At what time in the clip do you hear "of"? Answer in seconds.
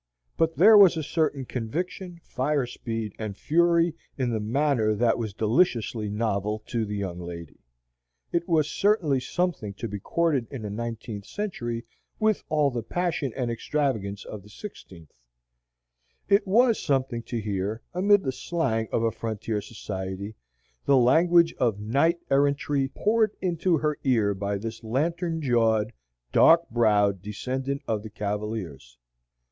14.25-14.41, 18.91-19.03, 21.59-21.79, 27.87-28.01